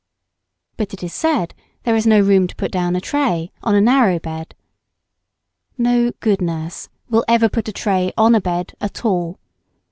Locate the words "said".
1.13-1.53